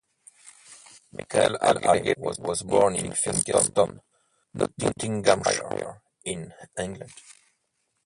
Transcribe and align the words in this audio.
Michael 1.11 1.59
Argyle 1.61 2.15
was 2.17 2.63
born 2.63 2.95
in 2.95 3.11
Fiskerton, 3.11 3.99
Nottinghamshire 4.55 6.01
in 6.25 6.51
England. 6.75 7.13